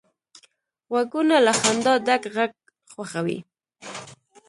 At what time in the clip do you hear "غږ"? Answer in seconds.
2.35-2.51